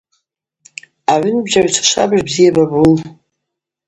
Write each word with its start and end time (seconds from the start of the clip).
Агӏвынбжьагӏвчва 1.13 1.85
швабыж 1.89 2.21
бзи 2.27 2.41
йабабун. 2.45 2.91